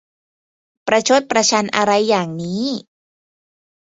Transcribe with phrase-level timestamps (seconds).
[0.87, 2.65] ประชดประชันอะไรอย่างนี้!